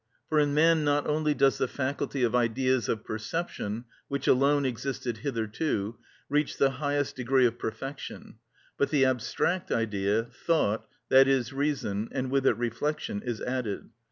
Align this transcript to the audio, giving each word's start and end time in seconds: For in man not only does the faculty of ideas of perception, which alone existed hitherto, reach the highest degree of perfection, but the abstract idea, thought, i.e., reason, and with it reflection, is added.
For 0.29 0.39
in 0.39 0.55
man 0.55 0.83
not 0.83 1.05
only 1.05 1.35
does 1.35 1.59
the 1.59 1.67
faculty 1.67 2.23
of 2.23 2.33
ideas 2.33 2.89
of 2.89 3.05
perception, 3.05 3.85
which 4.07 4.25
alone 4.27 4.65
existed 4.65 5.17
hitherto, 5.17 5.99
reach 6.27 6.57
the 6.57 6.71
highest 6.71 7.15
degree 7.15 7.45
of 7.45 7.59
perfection, 7.59 8.37
but 8.79 8.89
the 8.89 9.05
abstract 9.05 9.71
idea, 9.71 10.23
thought, 10.23 10.87
i.e., 11.11 11.43
reason, 11.53 12.09
and 12.13 12.31
with 12.31 12.47
it 12.47 12.57
reflection, 12.57 13.21
is 13.21 13.41
added. 13.41 13.91